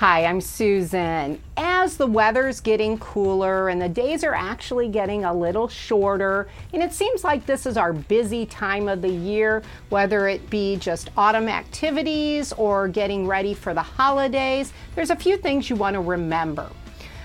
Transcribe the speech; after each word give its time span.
Hi, 0.00 0.24
I'm 0.24 0.40
Susan. 0.40 1.42
As 1.58 1.98
the 1.98 2.06
weather's 2.06 2.60
getting 2.60 2.98
cooler 2.98 3.68
and 3.68 3.82
the 3.82 3.88
days 3.90 4.24
are 4.24 4.32
actually 4.32 4.88
getting 4.88 5.26
a 5.26 5.34
little 5.34 5.68
shorter, 5.68 6.48
and 6.72 6.82
it 6.82 6.94
seems 6.94 7.22
like 7.22 7.44
this 7.44 7.66
is 7.66 7.76
our 7.76 7.92
busy 7.92 8.46
time 8.46 8.88
of 8.88 9.02
the 9.02 9.10
year, 9.10 9.62
whether 9.90 10.26
it 10.26 10.48
be 10.48 10.76
just 10.76 11.10
autumn 11.18 11.48
activities 11.48 12.54
or 12.54 12.88
getting 12.88 13.26
ready 13.26 13.52
for 13.52 13.74
the 13.74 13.82
holidays, 13.82 14.72
there's 14.94 15.10
a 15.10 15.16
few 15.16 15.36
things 15.36 15.68
you 15.68 15.76
want 15.76 15.92
to 15.92 16.00
remember. 16.00 16.70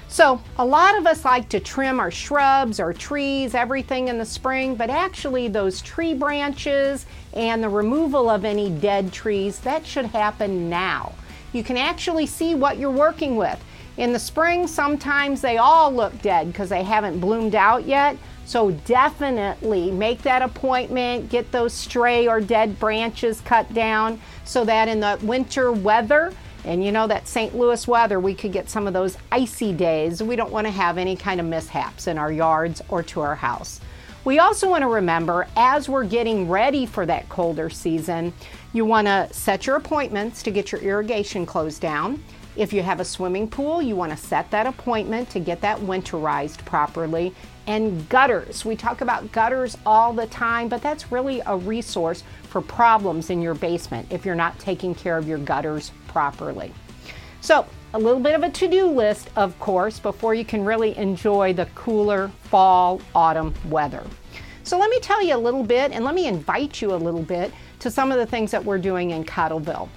So, 0.09 0.41
a 0.57 0.65
lot 0.65 0.97
of 0.97 1.07
us 1.07 1.23
like 1.23 1.47
to 1.49 1.61
trim 1.61 2.01
our 2.01 2.11
shrubs, 2.11 2.81
our 2.81 2.91
trees, 2.91 3.55
everything 3.55 4.09
in 4.09 4.17
the 4.17 4.25
spring, 4.25 4.75
but 4.75 4.89
actually, 4.89 5.47
those 5.47 5.81
tree 5.81 6.13
branches 6.13 7.05
and 7.31 7.63
the 7.63 7.69
removal 7.69 8.29
of 8.29 8.43
any 8.43 8.69
dead 8.69 9.13
trees, 9.13 9.59
that 9.59 9.85
should 9.85 10.07
happen 10.07 10.69
now 10.69 11.13
you 11.55 11.63
can 11.63 11.77
actually 11.77 12.25
see 12.25 12.53
what 12.53 12.77
you're 12.77 12.91
working 12.91 13.37
with. 13.37 13.63
In 13.97 14.11
the 14.11 14.19
spring, 14.19 14.67
sometimes 14.67 15.39
they 15.39 15.57
all 15.57 15.91
look 15.91 16.21
dead 16.21 16.47
because 16.47 16.67
they 16.67 16.83
haven't 16.83 17.19
bloomed 17.19 17.55
out 17.55 17.85
yet. 17.85 18.17
So 18.45 18.71
definitely 18.85 19.89
make 19.89 20.21
that 20.23 20.41
appointment, 20.41 21.29
get 21.29 21.51
those 21.51 21.73
stray 21.73 22.27
or 22.27 22.41
dead 22.41 22.77
branches 22.77 23.41
cut 23.41 23.73
down 23.73 24.19
so 24.43 24.65
that 24.65 24.87
in 24.87 24.99
the 24.99 25.17
winter 25.23 25.71
weather, 25.71 26.33
and 26.65 26.83
you 26.83 26.91
know 26.91 27.07
that 27.07 27.27
St. 27.27 27.55
Louis 27.55 27.87
weather, 27.87 28.19
we 28.19 28.35
could 28.35 28.51
get 28.51 28.69
some 28.69 28.85
of 28.85 28.93
those 28.93 29.17
icy 29.31 29.71
days. 29.71 30.21
We 30.21 30.35
don't 30.35 30.51
want 30.51 30.67
to 30.67 30.71
have 30.71 30.97
any 30.97 31.15
kind 31.15 31.39
of 31.39 31.45
mishaps 31.45 32.07
in 32.07 32.17
our 32.17 32.31
yards 32.31 32.81
or 32.89 33.01
to 33.03 33.21
our 33.21 33.35
house. 33.35 33.79
We 34.25 34.39
also 34.39 34.69
want 34.69 34.81
to 34.81 34.87
remember 34.87 35.47
as 35.55 35.87
we're 35.87 36.03
getting 36.03 36.49
ready 36.49 36.87
for 36.87 37.05
that 37.05 37.29
colder 37.29 37.69
season, 37.69 38.33
you 38.75 38.83
want 38.83 39.07
to 39.07 39.29
set 39.31 39.65
your 39.65 39.77
appointments 39.77 40.43
to 40.43 40.51
get 40.51 40.69
your 40.69 40.81
irrigation 40.81 41.45
closed 41.45 41.81
down. 41.81 42.21
If 42.57 42.73
you 42.73 42.83
have 42.83 42.99
a 42.99 43.05
swimming 43.05 43.47
pool, 43.47 43.81
you 43.81 43.95
want 43.95 44.11
to 44.11 44.17
set 44.17 44.51
that 44.51 44.67
appointment 44.67 45.29
to 45.29 45.39
get 45.39 45.61
that 45.61 45.79
winterized 45.79 46.65
properly. 46.65 47.33
And 47.67 48.07
gutters. 48.09 48.65
We 48.65 48.75
talk 48.75 48.99
about 48.99 49.31
gutters 49.31 49.77
all 49.85 50.11
the 50.11 50.27
time, 50.27 50.67
but 50.67 50.81
that's 50.81 51.09
really 51.09 51.41
a 51.45 51.55
resource 51.55 52.23
for 52.49 52.61
problems 52.61 53.29
in 53.29 53.41
your 53.41 53.53
basement 53.53 54.07
if 54.11 54.25
you're 54.25 54.35
not 54.35 54.59
taking 54.59 54.93
care 54.93 55.17
of 55.17 55.25
your 55.25 55.37
gutters 55.37 55.93
properly. 56.09 56.73
So, 57.39 57.65
a 57.93 57.97
little 57.97 58.19
bit 58.19 58.35
of 58.35 58.43
a 58.43 58.49
to 58.49 58.67
do 58.67 58.87
list, 58.87 59.29
of 59.37 59.57
course, 59.59 59.99
before 59.99 60.35
you 60.35 60.43
can 60.43 60.65
really 60.65 60.97
enjoy 60.97 61.53
the 61.53 61.65
cooler 61.75 62.29
fall, 62.43 62.99
autumn 63.15 63.53
weather. 63.69 64.03
So, 64.65 64.79
let 64.79 64.89
me 64.89 64.99
tell 64.99 65.23
you 65.23 65.35
a 65.35 65.37
little 65.37 65.63
bit 65.63 65.91
and 65.91 66.03
let 66.03 66.15
me 66.15 66.25
invite 66.25 66.81
you 66.81 66.91
a 66.91 66.97
little 66.97 67.21
bit 67.21 67.53
to 67.79 67.91
some 67.91 68.11
of 68.11 68.17
the 68.17 68.25
things 68.25 68.49
that 68.49 68.65
we're 68.65 68.79
doing 68.79 69.11
in 69.11 69.23
Cottleville. 69.23 69.89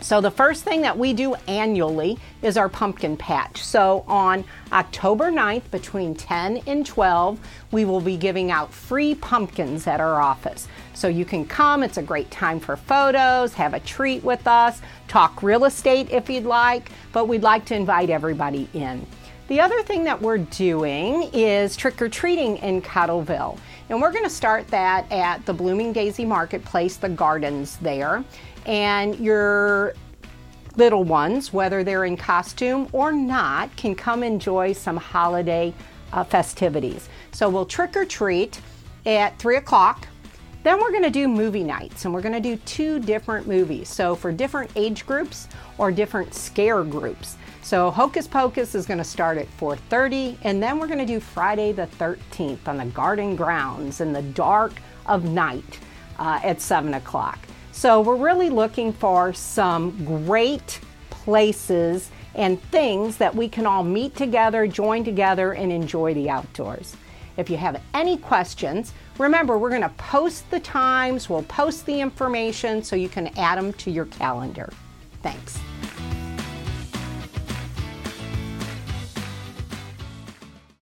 So, 0.00 0.22
the 0.22 0.30
first 0.30 0.64
thing 0.64 0.80
that 0.80 0.96
we 0.96 1.12
do 1.12 1.34
annually 1.46 2.18
is 2.40 2.56
our 2.56 2.70
pumpkin 2.70 3.18
patch. 3.18 3.62
So, 3.62 4.06
on 4.08 4.46
October 4.72 5.30
9th, 5.30 5.70
between 5.70 6.14
10 6.14 6.62
and 6.66 6.86
12, 6.86 7.38
we 7.70 7.84
will 7.84 8.00
be 8.00 8.16
giving 8.16 8.50
out 8.50 8.72
free 8.72 9.14
pumpkins 9.14 9.86
at 9.86 10.00
our 10.00 10.22
office. 10.22 10.68
So, 10.94 11.08
you 11.08 11.26
can 11.26 11.44
come, 11.44 11.82
it's 11.82 11.98
a 11.98 12.02
great 12.02 12.30
time 12.30 12.60
for 12.60 12.78
photos, 12.78 13.52
have 13.52 13.74
a 13.74 13.80
treat 13.80 14.24
with 14.24 14.46
us, 14.46 14.80
talk 15.06 15.42
real 15.42 15.66
estate 15.66 16.10
if 16.10 16.30
you'd 16.30 16.46
like, 16.46 16.90
but 17.12 17.28
we'd 17.28 17.42
like 17.42 17.66
to 17.66 17.74
invite 17.74 18.08
everybody 18.08 18.70
in. 18.72 19.06
The 19.48 19.60
other 19.62 19.82
thing 19.82 20.04
that 20.04 20.20
we're 20.20 20.38
doing 20.38 21.30
is 21.32 21.74
trick 21.74 22.02
or 22.02 22.10
treating 22.10 22.58
in 22.58 22.82
Cottleville. 22.82 23.58
And 23.88 24.02
we're 24.02 24.12
going 24.12 24.24
to 24.24 24.30
start 24.30 24.68
that 24.68 25.10
at 25.10 25.44
the 25.46 25.54
Blooming 25.54 25.94
Daisy 25.94 26.24
Marketplace, 26.24 26.96
the 26.96 27.08
gardens 27.08 27.78
there. 27.78 28.22
And 28.66 29.18
your 29.18 29.94
little 30.76 31.04
ones, 31.04 31.52
whether 31.52 31.82
they're 31.82 32.04
in 32.04 32.16
costume 32.16 32.88
or 32.92 33.12
not, 33.12 33.74
can 33.76 33.94
come 33.94 34.22
enjoy 34.22 34.74
some 34.74 34.98
holiday 34.98 35.72
uh, 36.12 36.22
festivities. 36.22 37.08
So 37.32 37.48
we'll 37.48 37.66
trick 37.66 37.96
or 37.96 38.04
treat 38.04 38.60
at 39.06 39.38
3 39.38 39.56
o'clock 39.56 40.06
then 40.68 40.78
we're 40.80 40.90
going 40.90 41.02
to 41.02 41.08
do 41.08 41.26
movie 41.26 41.64
nights 41.64 42.04
and 42.04 42.12
we're 42.12 42.20
going 42.20 42.34
to 42.34 42.40
do 42.40 42.56
two 42.66 42.98
different 42.98 43.46
movies. 43.46 43.88
So 43.88 44.14
for 44.14 44.30
different 44.30 44.70
age 44.76 45.06
groups 45.06 45.48
or 45.78 45.90
different 45.90 46.34
scare 46.34 46.84
groups. 46.84 47.38
So 47.62 47.90
Hocus 47.90 48.26
Pocus 48.26 48.74
is 48.74 48.84
going 48.84 48.98
to 48.98 49.04
start 49.04 49.38
at 49.38 49.46
4:30 49.56 50.36
and 50.42 50.62
then 50.62 50.78
we're 50.78 50.86
going 50.86 50.98
to 50.98 51.06
do 51.06 51.20
Friday 51.20 51.72
the 51.72 51.86
13th 51.98 52.68
on 52.68 52.76
the 52.76 52.84
garden 52.84 53.34
grounds 53.34 54.02
in 54.02 54.12
the 54.12 54.20
dark 54.20 54.74
of 55.06 55.24
night 55.24 55.80
uh, 56.18 56.38
at 56.44 56.60
7 56.60 56.92
o'clock. 56.92 57.38
So 57.72 58.02
we're 58.02 58.16
really 58.16 58.50
looking 58.50 58.92
for 58.92 59.32
some 59.32 60.04
great 60.04 60.80
places 61.08 62.10
and 62.34 62.62
things 62.64 63.16
that 63.16 63.34
we 63.34 63.48
can 63.48 63.64
all 63.64 63.84
meet 63.84 64.16
together, 64.16 64.66
join 64.66 65.02
together, 65.02 65.52
and 65.52 65.72
enjoy 65.72 66.12
the 66.12 66.28
outdoors. 66.28 66.94
If 67.38 67.48
you 67.48 67.56
have 67.56 67.80
any 67.94 68.16
questions, 68.16 68.92
remember 69.16 69.56
we're 69.56 69.70
going 69.70 69.82
to 69.82 69.88
post 69.90 70.50
the 70.50 70.58
times, 70.58 71.30
we'll 71.30 71.44
post 71.44 71.86
the 71.86 72.00
information 72.00 72.82
so 72.82 72.96
you 72.96 73.08
can 73.08 73.28
add 73.38 73.56
them 73.56 73.72
to 73.74 73.92
your 73.92 74.06
calendar. 74.06 74.70
Thanks. 75.22 75.56